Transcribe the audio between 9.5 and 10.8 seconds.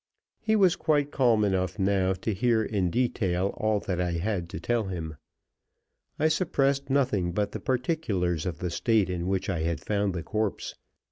had found the corpse.